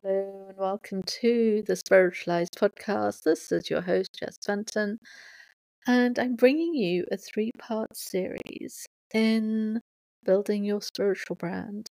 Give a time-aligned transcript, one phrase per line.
[0.00, 3.24] Hello and welcome to the Spiritualized Podcast.
[3.24, 4.98] This is your host, Jess Fenton,
[5.86, 9.80] and I'm bringing you a three part series in
[10.24, 11.88] building your spiritual brand.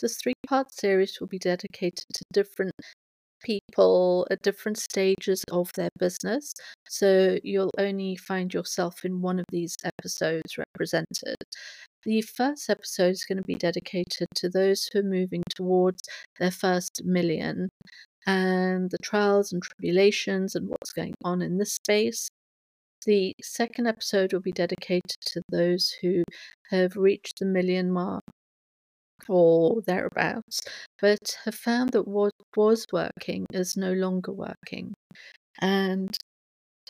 [0.00, 2.72] This three part series will be dedicated to different
[3.44, 6.52] people at different stages of their business,
[6.88, 11.36] so you'll only find yourself in one of these episodes represented.
[12.04, 16.02] The first episode is going to be dedicated to those who are moving towards
[16.38, 17.68] their first million
[18.26, 22.28] and the trials and tribulations and what's going on in this space.
[23.06, 26.24] The second episode will be dedicated to those who
[26.70, 28.24] have reached the million mark
[29.28, 30.60] or thereabouts,
[31.00, 34.92] but have found that what was working is no longer working.
[35.60, 36.16] And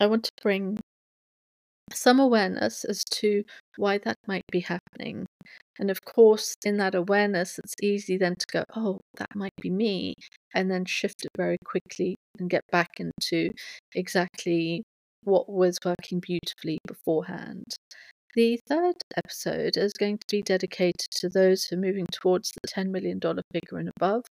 [0.01, 0.81] I want to bring
[1.95, 3.45] some awareness as to
[3.77, 5.27] why that might be happening.
[5.79, 9.71] And of course, in that awareness, it's easy then to go, oh, that might be
[9.71, 10.15] me,
[10.55, 13.51] and then shift it very quickly and get back into
[13.95, 14.83] exactly
[15.25, 17.65] what was working beautifully beforehand.
[18.34, 22.67] The third episode is going to be dedicated to those who are moving towards the
[22.67, 24.25] $10 million figure and above,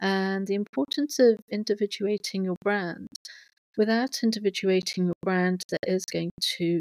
[0.00, 3.08] and the importance of individuating your brand.
[3.76, 6.80] Without individuating your brand, there is going to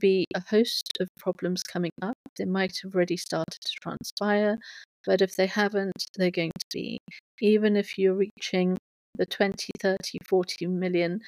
[0.00, 2.14] be a host of problems coming up.
[2.36, 4.58] They might have already started to transpire,
[5.04, 6.98] but if they haven't, they're going to be.
[7.40, 8.76] Even if you're reaching
[9.16, 11.20] the 20, 30, 40 million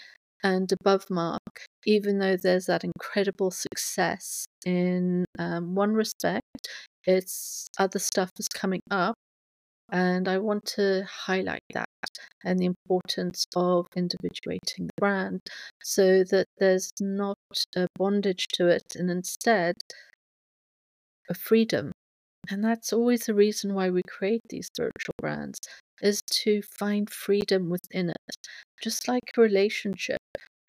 [0.44, 6.46] and above mark, even though there's that incredible success in um, one respect,
[7.04, 9.14] it's other stuff is coming up
[9.92, 11.86] and I want to highlight that
[12.44, 15.40] and the importance of individuating the brand
[15.82, 17.38] so that there's not
[17.76, 19.76] a bondage to it and instead
[21.28, 21.92] a freedom.
[22.50, 25.60] And that's always the reason why we create these spiritual brands
[26.00, 28.36] is to find freedom within it.
[28.82, 30.18] Just like a relationship.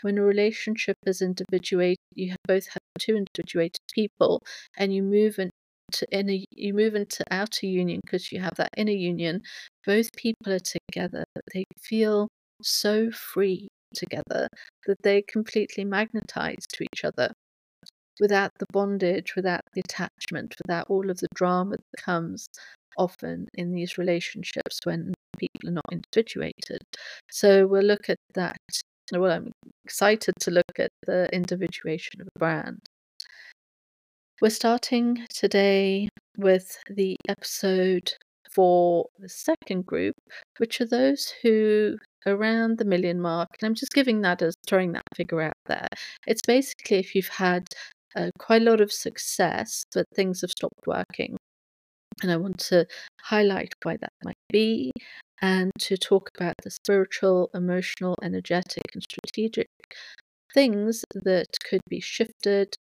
[0.02, 4.42] When a relationship is individuated, you both have two individuated people
[4.76, 5.50] and you move in,
[5.92, 9.42] to inner you move into outer union because you have that inner union
[9.86, 12.28] both people are together they feel
[12.62, 14.48] so free together
[14.86, 17.32] that they completely magnetize to each other
[18.20, 22.46] without the bondage without the attachment without all of the drama that comes
[22.98, 26.82] often in these relationships when people are not individuated.
[27.30, 28.58] So we'll look at that
[29.12, 29.52] well i'm
[29.84, 32.78] excited to look at the individuation of a brand
[34.42, 38.12] we're starting today with the episode
[38.50, 40.16] for the second group,
[40.58, 43.46] which are those who around the million mark.
[43.60, 45.86] And I'm just giving that as throwing that figure out there.
[46.26, 47.68] It's basically if you've had
[48.16, 51.36] uh, quite a lot of success, but things have stopped working.
[52.20, 52.84] And I want to
[53.20, 54.90] highlight why that might be
[55.40, 59.68] and to talk about the spiritual, emotional, energetic, and strategic
[60.52, 62.74] things that could be shifted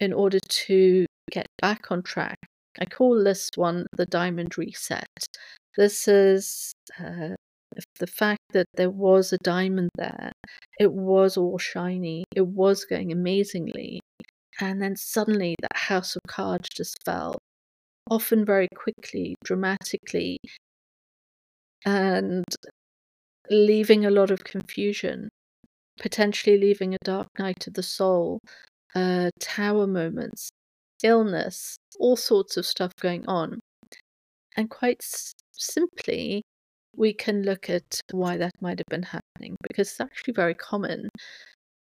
[0.00, 2.38] in order to get back on track.
[2.80, 5.06] I call this one the diamond reset.
[5.76, 7.36] This is uh,
[7.98, 10.32] the fact that there was a diamond there.
[10.78, 12.24] It was all shiny.
[12.34, 14.00] It was going amazingly.
[14.60, 17.38] And then suddenly that house of cards just fell,
[18.10, 20.38] often very quickly, dramatically,
[21.84, 22.44] and
[23.50, 25.28] leaving a lot of confusion,
[25.98, 28.40] potentially leaving a dark night of the soul
[28.94, 30.50] uh, tower moments,
[31.02, 33.60] illness, all sorts of stuff going on.
[34.56, 36.42] And quite s- simply,
[36.96, 41.08] we can look at why that might have been happening because it's actually very common.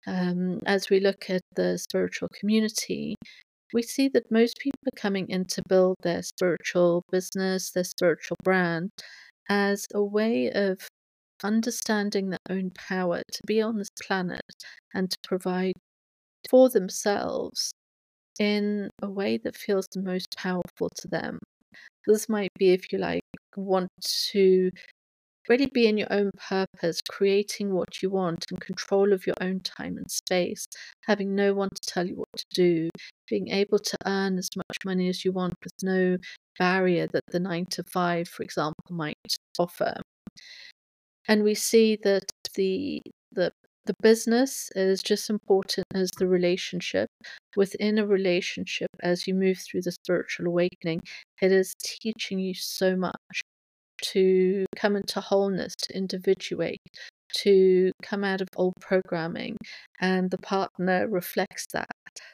[0.07, 3.15] Um, as we look at the spiritual community,
[3.73, 8.37] we see that most people are coming in to build their spiritual business, their spiritual
[8.43, 8.91] brand,
[9.49, 10.79] as a way of
[11.43, 14.41] understanding their own power to be on this planet
[14.93, 15.75] and to provide
[16.49, 17.71] for themselves
[18.39, 21.39] in a way that feels the most powerful to them.
[22.05, 23.21] This might be, if you like,
[23.55, 23.89] want
[24.31, 24.71] to
[25.49, 29.59] really be in your own purpose, creating what you want and control of your own
[29.61, 30.67] time and space,
[31.05, 32.89] having no one to tell you what to do,
[33.29, 36.17] being able to earn as much money as you want with no
[36.59, 39.15] barrier that the nine to five, for example, might
[39.59, 39.95] offer.
[41.27, 43.01] And we see that the
[43.31, 43.51] the
[43.87, 47.07] the business is just important as the relationship.
[47.55, 51.01] Within a relationship, as you move through the spiritual awakening,
[51.41, 53.41] it is teaching you so much
[54.01, 56.81] to come into wholeness, to individuate,
[57.33, 59.57] to come out of old programming,
[59.99, 61.89] and the partner reflects that.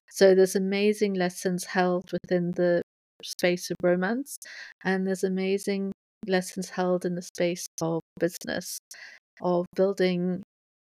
[0.09, 2.81] So there's amazing lessons held within the
[3.23, 4.37] space of romance,
[4.83, 5.93] and there's amazing
[6.27, 8.79] lessons held in the space of business,
[9.41, 10.43] of building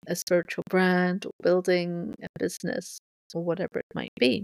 [0.07, 2.99] a spiritual brand or building a business
[3.33, 4.43] or whatever it might be.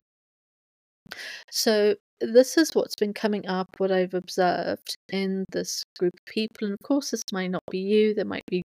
[1.52, 6.66] So, this is what's been coming up, what I've observed in this group of people.
[6.68, 8.64] And of course, this might not be you, there might be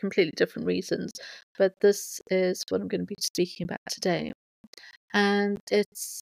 [0.00, 1.12] completely different reasons,
[1.58, 4.32] but this is what I'm going to be speaking about today.
[5.14, 6.20] And it's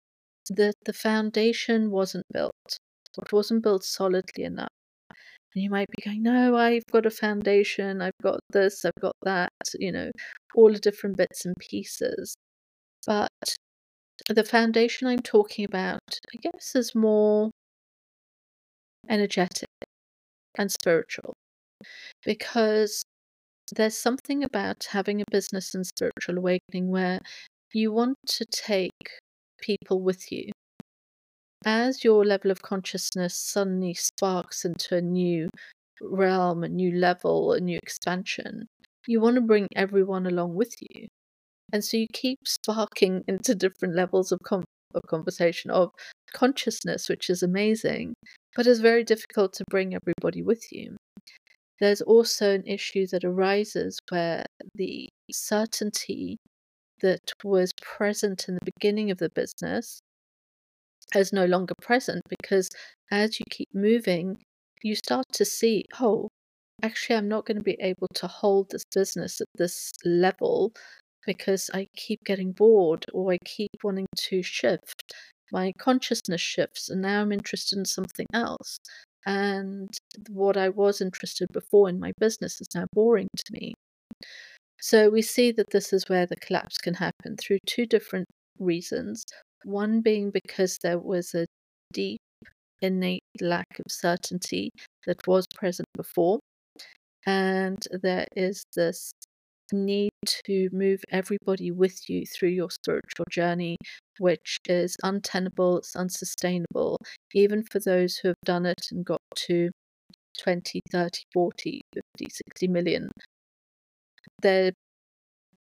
[0.50, 2.78] that the foundation wasn't built,
[3.18, 4.67] it wasn't built solidly enough.
[5.54, 9.16] And you might be going, No, I've got a foundation, I've got this, I've got
[9.22, 10.10] that, you know,
[10.54, 12.36] all the different bits and pieces.
[13.06, 13.30] But
[14.28, 16.00] the foundation I'm talking about,
[16.34, 17.50] I guess, is more
[19.08, 19.68] energetic
[20.56, 21.34] and spiritual
[22.24, 23.04] because
[23.74, 27.20] there's something about having a business and spiritual awakening where
[27.72, 29.10] you want to take
[29.60, 30.52] people with you.
[31.64, 35.50] As your level of consciousness suddenly sparks into a new
[36.00, 38.68] realm, a new level, a new expansion,
[39.06, 41.08] you want to bring everyone along with you.
[41.72, 45.90] And so you keep sparking into different levels of, of conversation, of
[46.32, 48.14] consciousness, which is amazing,
[48.54, 50.96] but it's very difficult to bring everybody with you.
[51.80, 54.44] There's also an issue that arises where
[54.74, 56.38] the certainty
[57.00, 60.00] that was present in the beginning of the business
[61.14, 62.68] is no longer present because
[63.10, 64.38] as you keep moving,
[64.82, 66.28] you start to see, oh,
[66.82, 70.72] actually, I'm not going to be able to hold this business at this level
[71.26, 75.12] because I keep getting bored or I keep wanting to shift.
[75.50, 78.78] My consciousness shifts, and now I'm interested in something else.
[79.26, 79.88] And
[80.30, 83.74] what I was interested before in my business is now boring to me.
[84.80, 88.26] So we see that this is where the collapse can happen through two different
[88.58, 89.24] reasons.
[89.64, 91.46] One being because there was a
[91.92, 92.20] deep,
[92.80, 94.70] innate lack of certainty
[95.06, 96.38] that was present before.
[97.26, 99.12] And there is this
[99.72, 103.76] need to move everybody with you through your spiritual journey,
[104.18, 106.98] which is untenable, it's unsustainable,
[107.34, 109.70] even for those who have done it and got to
[110.38, 113.10] 20, 30, 40, 50, 60 million.
[114.40, 114.72] They're,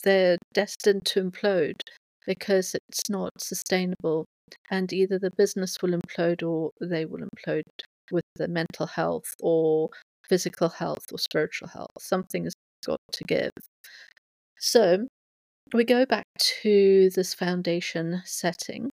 [0.02, 1.80] they're destined to implode
[2.26, 4.26] because it's not sustainable.
[4.70, 7.62] And either the business will implode or they will implode
[8.10, 9.90] with the mental health or
[10.28, 11.90] physical health or spiritual health.
[11.98, 12.54] Something has
[12.86, 13.50] got to give.
[14.58, 15.06] So
[15.72, 18.90] we go back to this foundation setting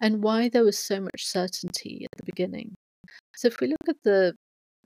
[0.00, 2.74] and why there was so much certainty at the beginning.
[3.36, 4.34] So if we look at the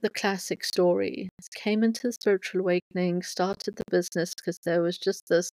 [0.01, 5.27] the classic story, came into the spiritual awakening, started the business because there was just
[5.27, 5.49] this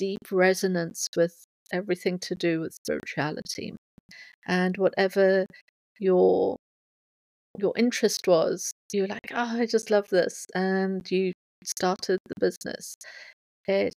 [0.00, 3.76] deep resonance with everything to do with spirituality.
[4.46, 5.46] And whatever
[5.98, 6.56] your
[7.58, 10.46] your interest was, you were like, oh, I just love this.
[10.54, 11.32] And you
[11.64, 12.96] started the business,
[13.66, 13.94] it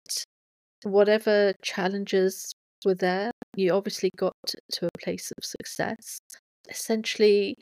[0.84, 2.54] whatever challenges
[2.84, 4.34] were there, you obviously got
[4.72, 6.20] to a place of success.
[6.68, 7.56] Essentially,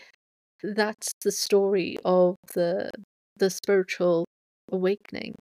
[0.64, 2.92] that's the story of the
[3.36, 4.26] the spiritual
[4.72, 5.36] awakening.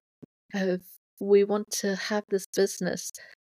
[0.55, 0.81] Of
[1.21, 3.11] we want to have this business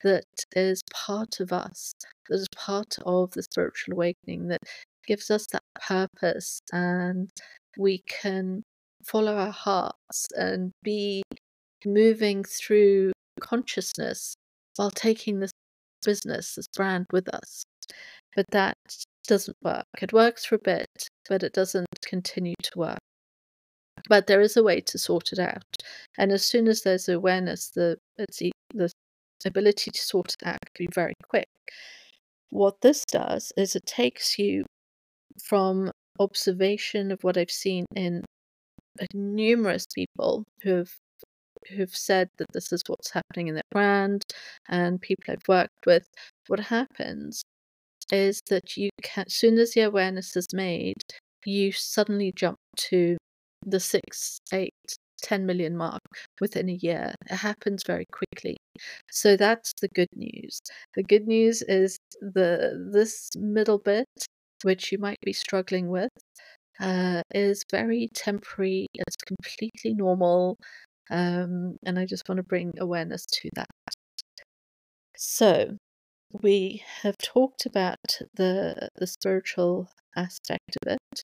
[0.04, 0.26] that
[0.56, 1.94] is part of us,
[2.30, 4.62] that is part of the spiritual awakening, that
[5.08, 7.30] gives us that purpose, and
[7.78, 8.64] we can
[9.04, 11.24] follow our hearts and be
[11.86, 14.36] moving through consciousness
[14.76, 15.52] while taking this
[16.04, 17.64] business, this brand with us.
[18.36, 18.76] But that
[19.28, 19.86] doesn't work.
[20.02, 20.88] It works for a bit,
[21.30, 23.00] but it doesn't continue to work.
[24.12, 25.64] But there is a way to sort it out.
[26.18, 28.92] And as soon as there's awareness, the the
[29.46, 31.48] ability to sort it out can be very quick.
[32.50, 34.66] What this does is it takes you
[35.42, 38.26] from observation of what I've seen in
[39.14, 40.94] numerous people who've
[41.70, 44.26] who've said that this is what's happening in their brand
[44.68, 46.10] and people I've worked with,
[46.48, 47.44] what happens
[48.12, 51.02] is that you can, as soon as the awareness is made,
[51.46, 52.58] you suddenly jump
[52.90, 53.18] to
[53.66, 54.74] the six, eight,
[55.22, 56.02] 10 million mark
[56.40, 57.14] within a year.
[57.30, 58.58] It happens very quickly.
[59.12, 60.62] So that's the good news.
[60.96, 64.08] The good news is the this middle bit,
[64.64, 66.10] which you might be struggling with,
[66.80, 68.88] uh, is very temporary.
[68.94, 70.58] It's completely normal.
[71.10, 73.68] Um, and I just want to bring awareness to that.
[75.18, 75.78] So,
[76.42, 78.00] we have talked about
[78.36, 81.24] the, the spiritual aspect of it.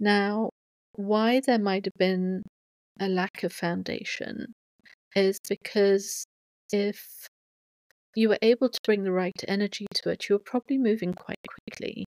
[0.00, 0.50] Now,
[0.94, 2.42] why there might have been
[2.98, 4.52] a lack of foundation
[5.16, 6.24] is because
[6.72, 7.26] if
[8.14, 11.38] you were able to bring the right energy to it, you were probably moving quite
[11.48, 12.04] quickly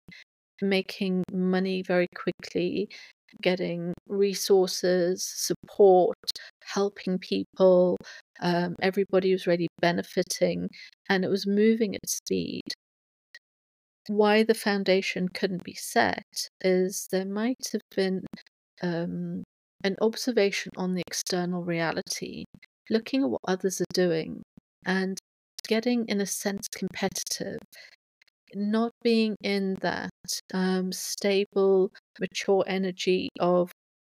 [0.61, 2.89] making money very quickly
[3.41, 6.15] getting resources, support,
[6.63, 7.97] helping people.
[8.39, 10.69] Um, everybody was really benefiting
[11.09, 12.61] and it was moving at speed.
[14.07, 18.25] Why the foundation couldn't be set is there might have been
[18.83, 19.43] um,
[19.83, 22.45] an observation on the external reality,
[22.89, 24.43] looking at what others are doing
[24.85, 25.17] and
[25.67, 27.59] getting, in a sense, competitive.
[28.55, 30.11] Not being in that
[30.53, 33.71] um, stable, mature energy of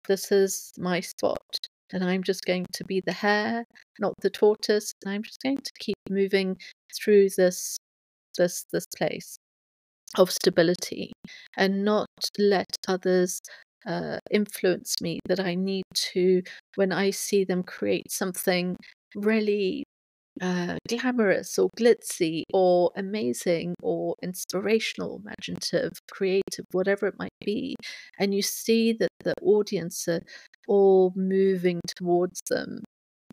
[0.07, 1.37] this is my spot
[1.91, 3.65] and I'm just going to be the hare,
[3.99, 6.57] not the tortoise, and I'm just going to keep moving
[6.95, 7.77] through this
[8.37, 9.37] this this place
[10.17, 11.11] of stability
[11.57, 12.07] and not
[12.37, 13.39] let others
[13.85, 15.83] uh, influence me that I need
[16.13, 16.41] to
[16.75, 18.75] when I see them create something
[19.15, 19.83] really
[20.41, 27.75] uh, glamorous or glitzy or amazing or inspirational, imaginative, creative, whatever it might be,
[28.19, 30.21] and you see that the audience are
[30.67, 32.83] all moving towards them,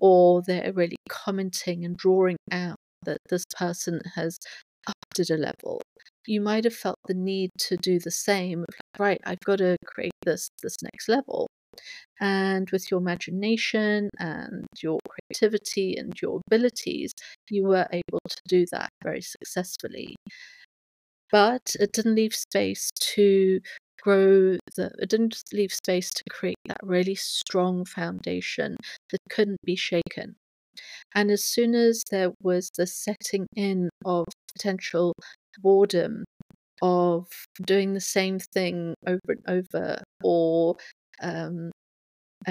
[0.00, 4.38] or they're really commenting and drawing out that this person has
[4.86, 5.82] upped at a level.
[6.26, 8.64] You might have felt the need to do the same.
[8.98, 11.48] Right, I've got to create this this next level.
[12.20, 17.12] And with your imagination and your creativity and your abilities,
[17.50, 20.16] you were able to do that very successfully.
[21.30, 23.60] But it didn't leave space to
[24.02, 28.76] grow the it didn't leave space to create that really strong foundation
[29.10, 30.34] that couldn't be shaken.
[31.14, 35.14] And as soon as there was the setting in of potential
[35.62, 36.24] boredom,
[36.82, 37.26] of
[37.64, 40.76] doing the same thing over and over, or
[41.22, 41.70] um,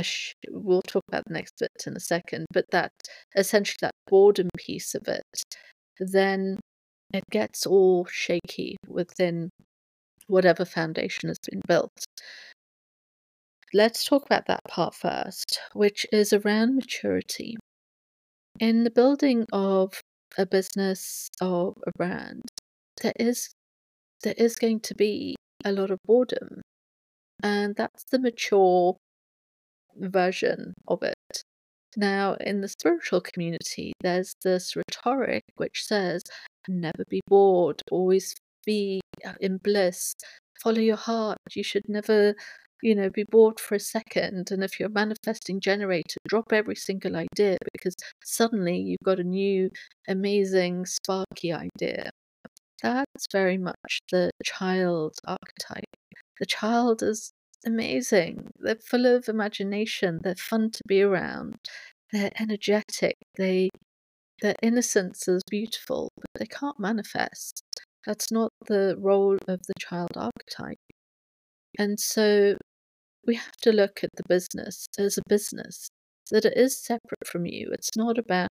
[0.02, 2.92] sh- we'll talk about the next bit in a second, but that
[3.36, 5.24] essentially that boredom piece of it,
[6.00, 6.60] then
[7.14, 9.50] it gets all shaky within
[10.28, 11.92] whatever foundation has been built.
[13.76, 17.58] Let's talk about that part first, which is around maturity.
[18.60, 20.02] In the building of
[20.38, 22.44] a business, or a brand,
[23.02, 23.50] there is
[24.24, 26.62] there is going to be a lot of boredom.
[27.44, 28.96] And that's the mature
[29.96, 31.44] version of it.
[31.98, 36.24] Now, in the spiritual community, there's this rhetoric which says,
[36.68, 38.36] never be bored, always
[38.66, 40.14] be uh, in bliss,
[40.62, 41.38] follow your heart.
[41.54, 42.36] You should never,
[42.82, 44.52] you know, be bored for a second.
[44.52, 49.24] And if you're a manifesting generator, drop every single idea because suddenly you've got a
[49.24, 49.70] new,
[50.08, 52.10] amazing, sparky idea.
[52.84, 55.96] That's very much the child archetype.
[56.40, 57.32] The child is
[57.66, 58.50] amazing.
[58.60, 60.20] They're full of imagination.
[60.24, 61.56] They're fun to be around.
[62.12, 63.16] They're energetic.
[63.38, 63.70] They
[64.42, 67.64] their innocence is beautiful, but they can't manifest.
[68.06, 70.78] That's not the role of the child archetype.
[71.78, 72.58] And so
[73.26, 75.88] we have to look at the business as a business,
[76.32, 77.70] that it is separate from you.
[77.72, 78.50] It's not about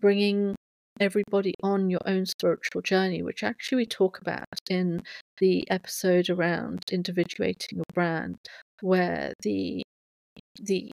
[0.00, 0.54] bringing
[1.00, 5.02] everybody on your own spiritual journey, which actually we talk about in
[5.38, 8.36] the episode around individuating your brand,
[8.80, 9.82] where the
[10.60, 10.92] the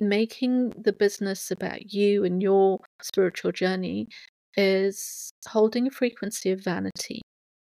[0.00, 4.08] making the business about you and your spiritual journey
[4.56, 7.20] is holding a frequency of vanity.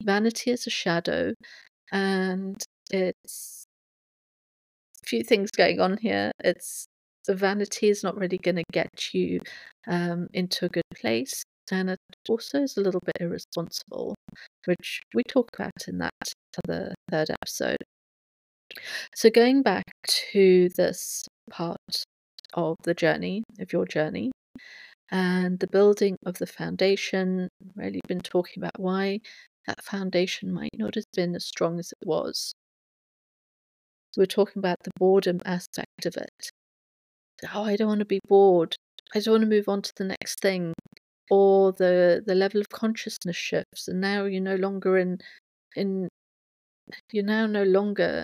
[0.03, 1.33] Vanity is a shadow,
[1.91, 3.65] and it's
[5.03, 6.31] a few things going on here.
[6.43, 6.87] It's
[7.25, 9.39] the vanity is not really going to get you
[9.87, 11.43] um, into a good place.
[11.71, 14.15] And it also is a little bit irresponsible,
[14.65, 16.13] which we talk about in that
[16.63, 17.83] other third episode.
[19.13, 19.83] So, going back
[20.31, 21.77] to this part
[22.53, 24.31] of the journey, of your journey,
[25.11, 29.19] and the building of the foundation, really been talking about why
[29.65, 32.53] that foundation might not have been as strong as it was.
[34.17, 36.49] So we're talking about the boredom aspect of it
[37.53, 38.75] oh, I don't want to be bored.
[39.13, 40.73] I just want to move on to the next thing.
[41.29, 45.19] Or the the level of consciousness shifts, and now you're no longer in
[45.75, 46.07] in
[47.11, 48.23] you're now no longer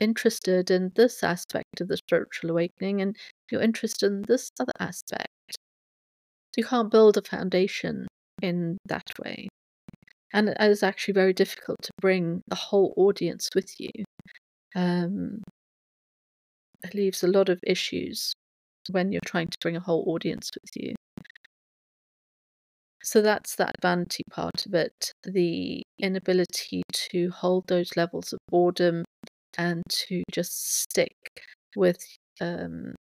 [0.00, 3.16] interested in this aspect of the spiritual awakening, and
[3.50, 5.28] you're interested in this other aspect.
[6.56, 8.06] You can't build a foundation
[8.40, 9.48] in that way.
[10.32, 13.90] And it is actually very difficult to bring the whole audience with you.
[14.76, 15.42] Um,
[16.94, 18.32] leaves a lot of issues
[18.90, 20.94] when you're trying to bring a whole audience with you.
[23.02, 29.04] So that's that vanity part of it the inability to hold those levels of boredom
[29.56, 31.16] and to just stick
[31.76, 32.04] with
[32.40, 32.94] um,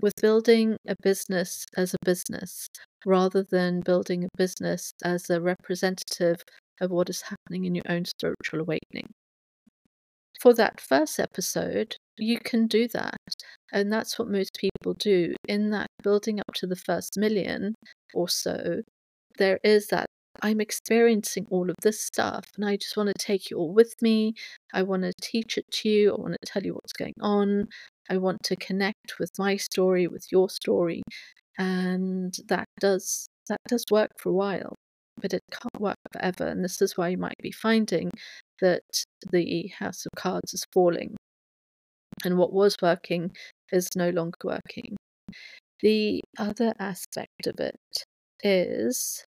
[0.00, 2.68] with building a business as a business
[3.04, 6.42] rather than building a business as a representative
[6.80, 9.12] of what is happening in your own spiritual awakening.
[10.40, 13.16] For that first episode, you can do that.
[13.72, 15.34] And that's what most people do.
[15.48, 17.74] In that building up to the first million
[18.14, 18.82] or so,
[19.38, 20.06] there is that
[20.42, 23.94] I'm experiencing all of this stuff and I just want to take you all with
[24.02, 24.34] me.
[24.72, 26.12] I want to teach it to you.
[26.12, 27.68] I want to tell you what's going on.
[28.10, 31.02] I want to connect with my story, with your story.
[31.58, 34.74] And that does that does work for a while,
[35.20, 36.46] but it can't work forever.
[36.46, 38.10] And this is why you might be finding
[38.60, 38.82] that
[39.30, 41.16] the House of Cards is falling.
[42.24, 43.32] And what was working
[43.72, 44.96] is no longer working.
[45.80, 48.04] The other aspect of it
[48.42, 49.24] is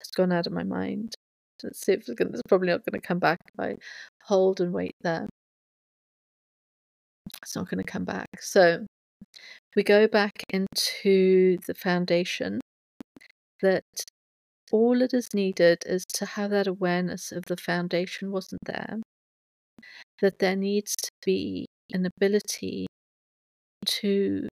[0.00, 1.14] it's gone out of my mind.
[1.62, 3.76] Let's see if it's, gonna, it's probably not going to come back if I
[4.22, 5.28] hold and wait there.
[7.42, 8.28] It's not going to come back.
[8.40, 8.84] So
[9.76, 12.60] we go back into the foundation
[13.60, 13.84] that
[14.72, 18.98] all it is needed is to have that awareness of the foundation wasn't there,
[20.20, 22.86] that there needs to be an ability
[23.86, 24.48] to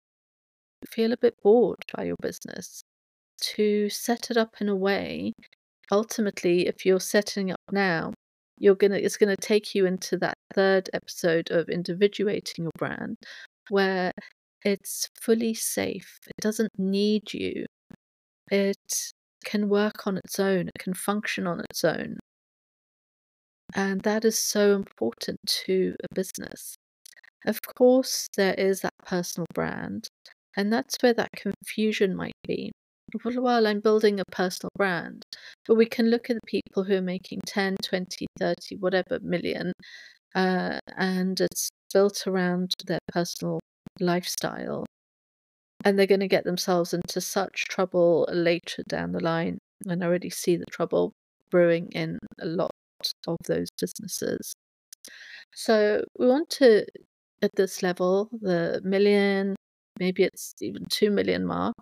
[0.91, 2.83] feel a bit bored by your business,
[3.41, 5.33] to set it up in a way.
[5.93, 8.13] Ultimately, if you're setting up now,
[8.59, 13.17] you're gonna it's gonna take you into that third episode of individuating your brand,
[13.71, 14.13] where
[14.65, 16.19] it's fully safe.
[16.27, 17.67] It doesn't need you.
[18.51, 19.13] It
[19.45, 20.69] can work on its own.
[20.69, 22.19] It can function on its own.
[23.75, 26.77] And that is so important to a business.
[27.47, 30.09] Of course, there is that personal brand,
[30.57, 32.73] and that's where that confusion might be.
[33.25, 35.25] Well, I'm building a personal brand,
[35.67, 39.73] but we can look at the people who are making 10, 20, 30, whatever million,
[40.35, 43.61] uh, and it's built around their personal
[44.01, 44.87] lifestyle.
[45.85, 49.59] And they're going to get themselves into such trouble later down the line.
[49.87, 51.13] And I already see the trouble
[51.51, 52.71] brewing in a lot
[53.27, 54.53] of those businesses.
[55.55, 56.85] So we want to,
[57.43, 59.57] at this level, the million,
[59.99, 61.75] maybe it's even 2 million mark,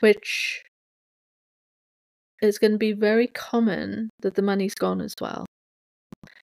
[0.00, 0.62] which
[2.40, 5.44] is going to be very common that the money's gone as well.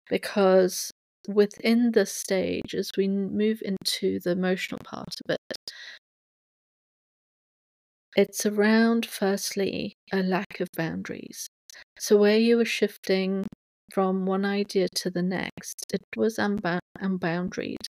[0.09, 0.91] Because
[1.27, 5.71] within this stage, as we move into the emotional part of it,
[8.15, 11.47] it's around, firstly, a lack of boundaries.
[11.99, 13.47] So, where you were shifting
[13.93, 17.87] from one idea to the next, it was unba- unboundaried.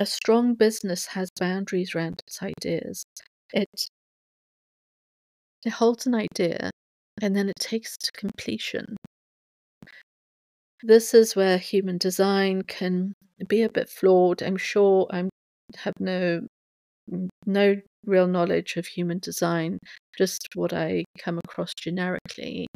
[0.00, 3.04] A strong business has boundaries around its ideas.
[3.52, 3.90] It,
[5.64, 6.70] it holds an idea
[7.20, 8.96] and then it takes to completion.
[10.82, 13.14] This is where human design can
[13.46, 14.42] be a bit flawed.
[14.42, 15.28] I'm sure I
[15.76, 16.46] have no
[17.46, 19.78] no real knowledge of human design,
[20.18, 22.66] just what I come across generically.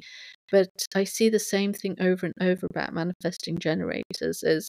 [0.52, 4.68] But I see the same thing over and over about manifesting generators is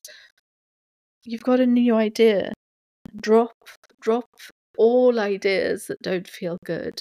[1.24, 2.54] you've got a new idea.
[3.22, 3.54] Drop
[4.02, 4.26] drop
[4.78, 7.00] all ideas that don't feel good.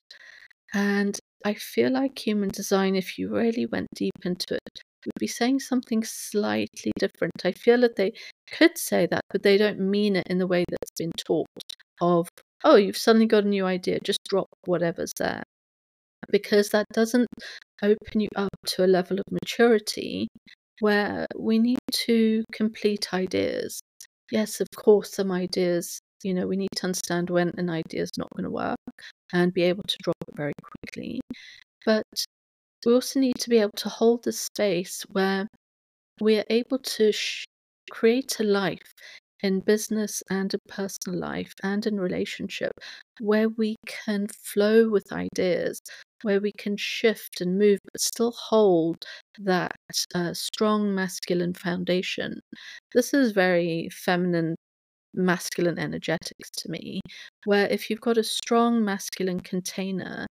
[0.74, 5.26] And I feel like human design, if you really went deep into it, would be
[5.26, 7.32] saying something slightly different.
[7.44, 8.12] I feel that they
[8.52, 11.46] could say that, but they don't mean it in the way that's been taught
[12.00, 12.28] of,
[12.64, 15.42] oh, you've suddenly got a new idea, just drop whatever's there.
[16.30, 17.28] Because that doesn't
[17.82, 20.28] open you up to a level of maturity
[20.80, 23.80] where we need to complete ideas.
[24.30, 28.10] Yes, of course, some ideas, you know, we need to understand when an idea is
[28.16, 28.76] not going to work
[29.32, 31.20] and be able to drop it very quickly.
[31.84, 32.04] But
[32.84, 35.46] we also need to be able to hold the space where
[36.20, 37.44] we are able to sh-
[37.90, 38.94] create a life
[39.42, 42.72] in business and in personal life and in relationship
[43.20, 45.80] where we can flow with ideas,
[46.22, 49.04] where we can shift and move, but still hold
[49.38, 49.76] that
[50.14, 52.40] uh, strong masculine foundation.
[52.94, 54.56] This is very feminine
[55.14, 57.00] masculine energetics to me,
[57.44, 60.26] where if you've got a strong masculine container,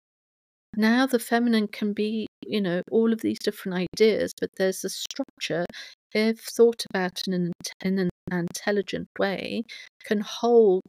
[0.77, 4.89] now the feminine can be, you know, all of these different ideas, but there's a
[4.89, 5.67] structure,
[6.13, 7.53] if thought about in an,
[7.83, 9.65] in an intelligent way,
[10.05, 10.83] can hold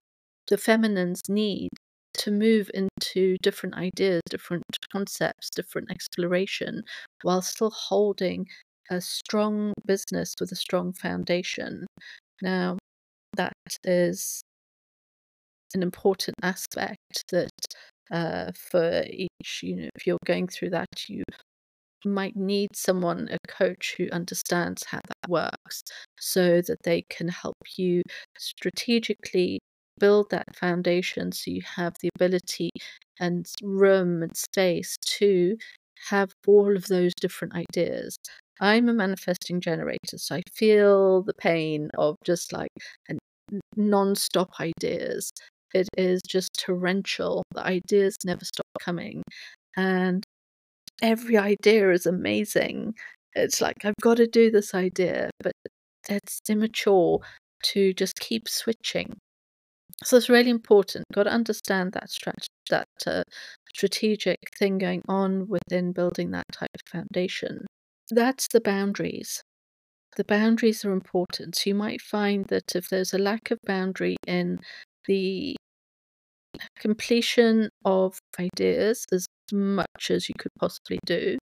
[0.48, 1.70] the feminine's need
[2.14, 6.84] to move into different ideas, different concepts, different exploration,
[7.24, 8.48] while still holding
[8.90, 11.86] a strong business with a strong foundation.
[12.42, 12.78] Now,
[13.36, 14.42] that is
[15.74, 17.50] an important aspect that
[18.12, 21.24] uh, for each, you know, if you're going through that, you
[22.06, 25.84] might need someone, a coach who understands how that works
[26.20, 28.02] so that they can help you
[28.38, 29.60] strategically
[30.00, 32.70] build that foundation so you have the ability
[33.20, 35.58] and room and space to
[36.10, 38.18] have all of those different ideas
[38.62, 42.72] I'm a manifesting generator, so I feel the pain of just like
[43.76, 45.32] non-stop ideas.
[45.76, 47.44] It is just torrential.
[47.52, 49.24] The ideas never stop coming.
[49.76, 50.24] And
[51.02, 52.96] every idea is amazing.
[53.34, 55.52] It's like, I've got to do this idea, but
[56.08, 57.20] it's immature
[57.64, 59.18] to just keep switching.
[60.06, 61.04] So it's really important.
[61.14, 63.24] Got to understand that strat- that uh,
[63.76, 67.66] strategic thing going on within building that type of foundation.
[68.10, 69.42] That's the boundaries.
[70.16, 71.58] The boundaries are important.
[71.58, 74.60] So you might find that if there's a lack of boundary in
[75.06, 75.58] the
[76.80, 81.38] completion of ideas as much as you could possibly do,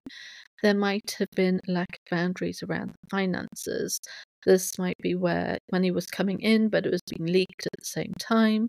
[0.62, 4.00] there might have been lack of boundaries around the finances.
[4.46, 7.84] This might be where money was coming in, but it was being leaked at the
[7.84, 8.68] same time,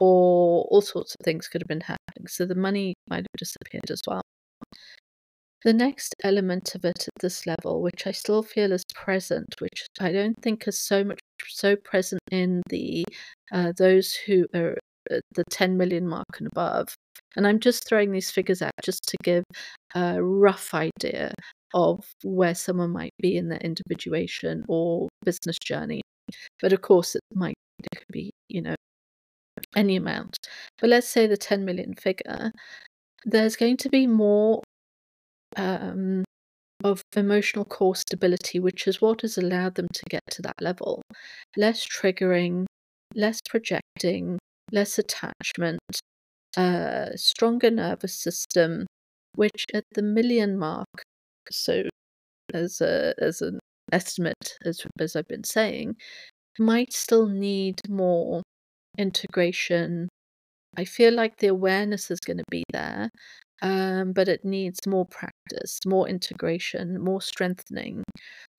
[0.00, 2.26] or all sorts of things could have been happening.
[2.28, 4.22] So the money might have disappeared as well.
[5.64, 9.86] The next element of it at this level, which I still feel is present, which
[9.98, 13.04] I don't think is so much so present in the
[13.50, 14.76] uh, those who are
[15.08, 16.94] the 10 million mark and above.
[17.36, 19.44] And I'm just throwing these figures out just to give
[19.94, 21.32] a rough idea
[21.74, 26.00] of where someone might be in their individuation or business journey.
[26.62, 27.54] But of course, it might
[27.92, 28.76] it could be you know
[29.76, 30.36] any amount.
[30.80, 32.52] But let's say the 10 million figure.
[33.24, 34.62] There's going to be more
[35.56, 36.24] um,
[36.82, 41.02] of emotional core stability, which is what has allowed them to get to that level.
[41.56, 42.66] Less triggering,
[43.14, 44.38] less projecting,
[44.74, 45.80] less attachment,
[46.56, 48.86] uh, stronger nervous system,
[49.36, 50.88] which at the million mark,
[51.50, 51.84] so
[52.52, 53.58] as a as an
[53.92, 55.96] estimate, as as I've been saying,
[56.58, 58.42] might still need more
[58.98, 60.08] integration.
[60.76, 63.08] I feel like the awareness is going to be there,
[63.62, 68.02] um, but it needs more practice, more integration, more strengthening.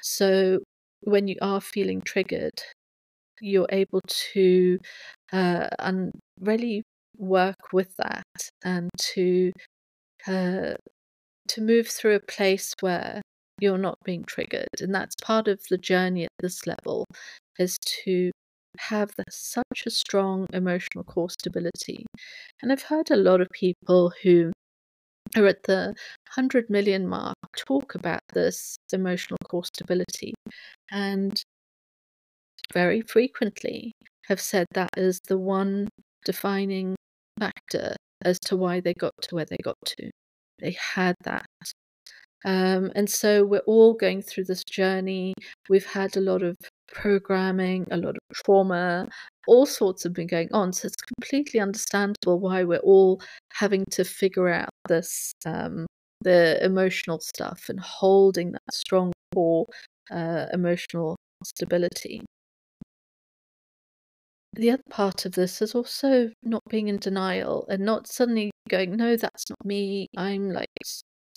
[0.01, 0.60] So
[1.01, 2.62] when you are feeling triggered,
[3.41, 4.79] you're able to
[5.33, 6.83] uh, and really
[7.17, 8.25] work with that
[8.63, 9.51] and to
[10.27, 10.73] uh,
[11.47, 13.21] to move through a place where
[13.61, 17.05] you're not being triggered and that's part of the journey at this level
[17.59, 18.31] is to
[18.77, 22.05] have such a strong emotional core stability.
[22.61, 24.51] And i've heard a lot of people who
[25.37, 30.33] are at the 100 million mark talk about this emotional core stability
[30.91, 31.43] and
[32.73, 33.93] very frequently
[34.28, 35.88] have said that is the one
[36.25, 36.95] defining
[37.39, 40.10] factor as to why they got to where they got to.
[40.60, 41.45] They had that.
[42.43, 45.34] Um, and so we're all going through this journey.
[45.67, 46.56] We've had a lot of
[46.88, 49.08] programming, a lot of trauma,
[49.47, 50.71] all sorts have been going on.
[50.71, 53.21] So it's completely understandable why we're all
[53.54, 55.88] having to figure out this, um,
[56.21, 59.65] the emotional stuff and holding that strong core
[60.12, 62.21] uh, emotional stability.
[64.55, 68.95] The other part of this is also not being in denial and not suddenly going,
[68.95, 70.07] no, that's not me.
[70.17, 70.69] I'm like,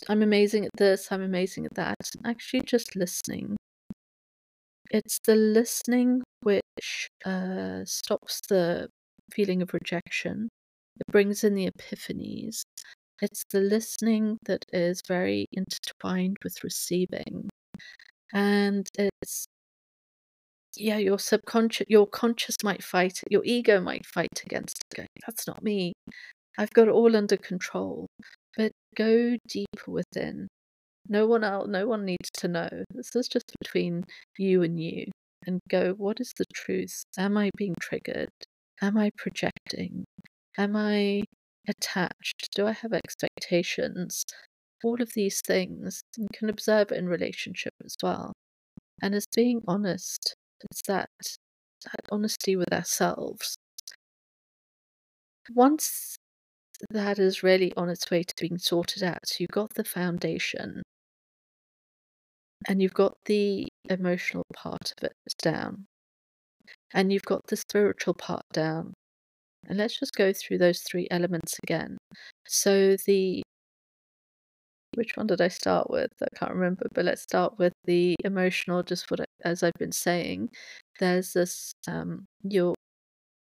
[0.08, 1.96] I'm amazing at this, I'm amazing at that.
[2.24, 3.56] Actually, just listening
[4.90, 8.88] it's the listening which uh, stops the
[9.32, 10.48] feeling of rejection.
[10.96, 12.62] It brings in the epiphanies.
[13.20, 17.48] It's the listening that is very intertwined with receiving.
[18.32, 19.46] And it's,
[20.78, 25.46] yeah, your subconscious, your conscious might fight, your ego might fight against it, going, that's
[25.46, 25.92] not me.
[26.58, 28.06] I've got it all under control.
[28.56, 30.48] But go deeper within
[31.08, 32.68] no one else, no one needs to know.
[32.90, 34.04] This is just between
[34.36, 35.06] you and you.
[35.46, 37.04] And go, what is the truth?
[37.16, 38.28] Am I being triggered?
[38.82, 40.04] Am I projecting?
[40.58, 41.22] Am I
[41.66, 42.50] attached?
[42.54, 44.24] Do I have expectations?
[44.84, 46.02] All of these things.
[46.16, 48.32] You can observe it in relationship as well.
[49.00, 51.10] And as being honest, it's that
[51.84, 53.56] that honesty with ourselves.
[55.54, 56.16] Once
[56.90, 60.82] that is really on its way to being sorted out, you've got the foundation,
[62.68, 65.86] and you've got the emotional part of it down,
[66.92, 68.94] and you've got the spiritual part down.
[69.68, 71.98] And let's just go through those three elements again.
[72.46, 73.42] So, the
[74.94, 76.10] which one did I start with?
[76.22, 78.82] I can't remember, but let's start with the emotional.
[78.82, 80.50] Just what, I, as I've been saying,
[81.00, 82.74] there's this um, you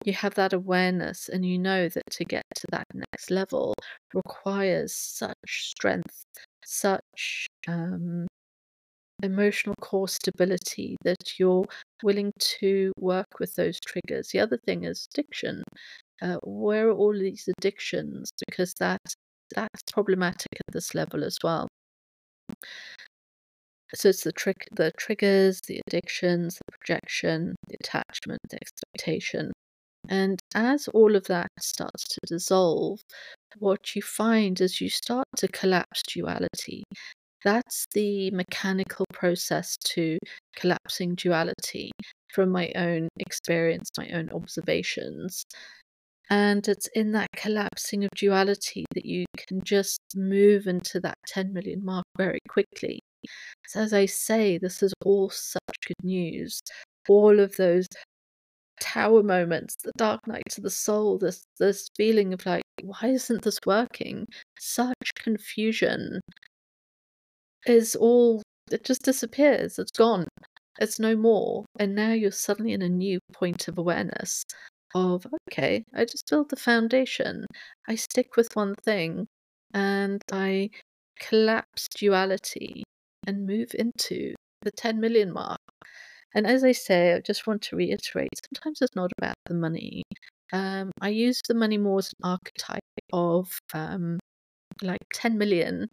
[0.05, 3.75] you have that awareness, and you know that to get to that next level
[4.15, 5.37] requires such
[5.71, 6.25] strength,
[6.65, 8.27] such um,
[9.23, 11.65] emotional core stability that you're
[12.03, 14.31] willing to work with those triggers.
[14.31, 15.63] The other thing is addiction.
[16.23, 18.31] Uh, where are all these addictions?
[18.49, 19.01] Because that
[19.55, 21.69] that's problematic at this level as well.
[23.95, 29.53] So it's the trick, the triggers, the addictions, the projection, the attachment, the expectation.
[30.09, 33.01] And as all of that starts to dissolve,
[33.59, 36.85] what you find is you start to collapse duality.
[37.45, 40.19] That's the mechanical process to
[40.57, 41.91] collapsing duality
[42.33, 45.45] from my own experience, my own observations.
[46.31, 51.53] And it's in that collapsing of duality that you can just move into that 10
[51.53, 53.01] million mark very quickly.
[53.69, 56.61] So, as I say, this is all such good news.
[57.09, 57.87] All of those
[58.81, 63.43] tower moments, the dark nights of the soul, this this feeling of like, why isn't
[63.43, 64.27] this working?
[64.59, 66.21] Such confusion
[67.67, 69.79] is all it just disappears.
[69.79, 70.27] It's gone.
[70.81, 71.67] It's no more.
[71.79, 74.45] And now you're suddenly in a new point of awareness
[74.95, 77.47] of okay, I just build the foundation.
[77.89, 79.27] I stick with one thing
[79.75, 80.71] and I
[81.19, 82.85] collapse duality
[83.27, 85.61] and move into the 10 million mark.
[86.35, 90.05] And as I say, I just want to reiterate sometimes it's not about the money.
[90.53, 92.81] Um, I use the money more as an archetype
[93.13, 94.19] of um,
[94.83, 95.89] like 10 million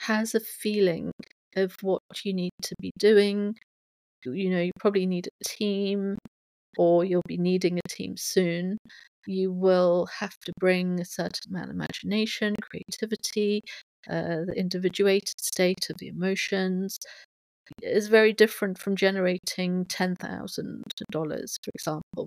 [0.00, 1.12] has a feeling
[1.56, 3.54] of what you need to be doing.
[4.24, 6.16] You know, you probably need a team,
[6.78, 8.78] or you'll be needing a team soon.
[9.26, 13.62] You will have to bring a certain amount of imagination, creativity,
[14.10, 16.98] uh, the individuated state of the emotions
[17.82, 22.26] is very different from generating ten thousand dollars, for example.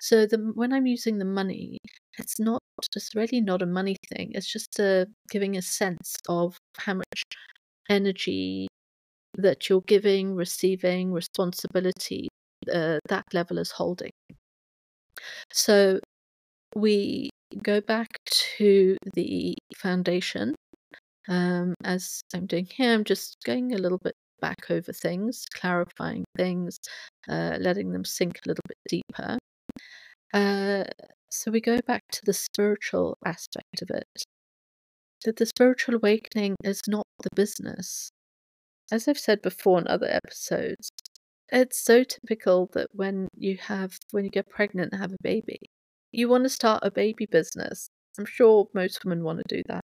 [0.00, 1.78] So the when I'm using the money,
[2.18, 2.60] it's not
[2.94, 4.32] it's really not a money thing.
[4.34, 7.22] It's just a giving a sense of how much
[7.90, 8.68] energy
[9.38, 12.28] that you're giving, receiving, responsibility
[12.72, 14.10] uh, that level is holding.
[15.52, 16.00] So
[16.76, 17.30] we
[17.62, 18.20] go back
[18.58, 20.54] to the foundation.
[21.28, 26.24] Um, as I'm doing here, I'm just going a little bit back over things, clarifying
[26.36, 26.78] things,
[27.28, 29.38] uh, letting them sink a little bit deeper.
[30.32, 30.84] Uh,
[31.30, 34.24] so we go back to the spiritual aspect of it.
[35.24, 38.10] That the spiritual awakening is not the business.
[38.92, 40.90] As I've said before in other episodes,
[41.50, 45.58] it's so typical that when you have when you get pregnant and have a baby,
[46.12, 47.88] you want to start a baby business.
[48.18, 49.82] I'm sure most women want to do that.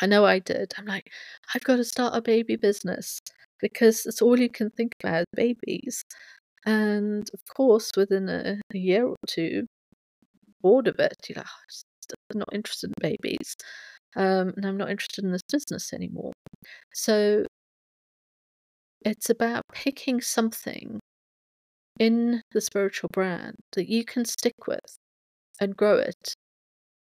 [0.00, 0.72] I know I did.
[0.78, 1.10] I'm like,
[1.54, 3.20] I've got to start a baby business
[3.60, 6.04] because it's all you can think about babies.
[6.66, 9.66] And of course, within a, a year or two,
[10.62, 13.56] bored of it, you're like, oh, I'm not interested in babies.
[14.16, 16.32] Um, and I'm not interested in this business anymore.
[16.92, 17.44] So
[19.02, 21.00] it's about picking something
[21.98, 24.96] in the spiritual brand that you can stick with
[25.60, 26.34] and grow it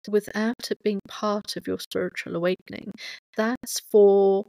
[0.09, 2.91] without it being part of your spiritual awakening.
[3.37, 4.45] That's for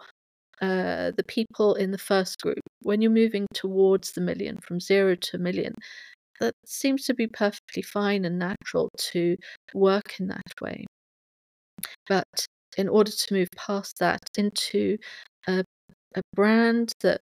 [0.62, 2.60] uh, the people in the first group.
[2.82, 5.74] When you're moving towards the million, from zero to a million,
[6.40, 9.36] that seems to be perfectly fine and natural to
[9.74, 10.84] work in that way.
[12.08, 14.98] But in order to move past that into
[15.46, 15.64] a,
[16.14, 17.20] a brand that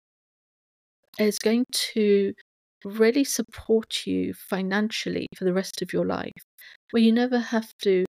[1.20, 2.34] is going to
[2.86, 6.32] really support you financially for the rest of your life,
[6.92, 8.06] where you never have to,